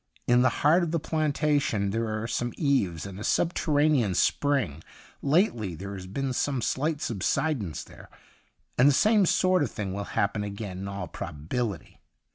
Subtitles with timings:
[0.25, 4.83] In the heart of the plantation there are some eaves and a subterranean spring;
[5.21, 8.09] lately there has been some slight subsidence there,
[8.79, 11.97] and the same sort of thing will happen again in all probabilit}'.